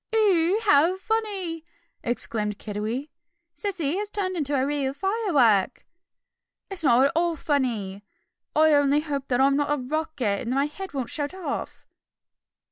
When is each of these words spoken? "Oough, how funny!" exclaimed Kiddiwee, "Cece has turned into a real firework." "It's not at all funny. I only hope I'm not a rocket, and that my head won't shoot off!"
"Oough, 0.15 0.61
how 0.63 0.97
funny!" 0.97 1.63
exclaimed 2.01 2.57
Kiddiwee, 2.57 3.11
"Cece 3.55 3.97
has 3.99 4.09
turned 4.09 4.35
into 4.35 4.55
a 4.55 4.65
real 4.65 4.93
firework." 4.95 5.85
"It's 6.71 6.83
not 6.83 7.05
at 7.05 7.11
all 7.15 7.35
funny. 7.35 8.03
I 8.55 8.73
only 8.73 9.01
hope 9.01 9.31
I'm 9.31 9.55
not 9.55 9.71
a 9.71 9.77
rocket, 9.79 10.41
and 10.41 10.53
that 10.53 10.55
my 10.55 10.65
head 10.65 10.95
won't 10.95 11.11
shoot 11.11 11.35
off!" 11.35 11.87